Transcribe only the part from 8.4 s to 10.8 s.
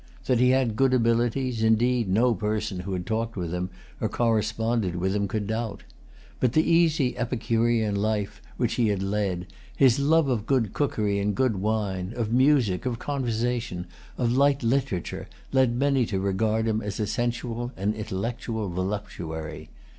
which he had led, his love of good